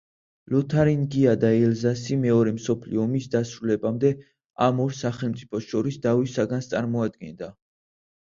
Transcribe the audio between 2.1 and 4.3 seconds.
მეორე მსოფლიო ომის დასრულებამდე